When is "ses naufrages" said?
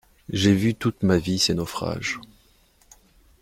1.37-2.19